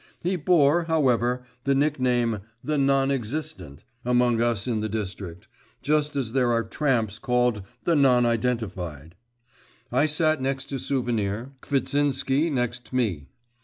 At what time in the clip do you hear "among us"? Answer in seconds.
4.03-4.65